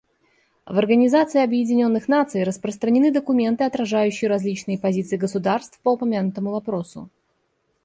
[0.65, 7.11] В Организации Объединенных Наций распространены документы, отражающие различные позиции государств по упомянутому вопросу.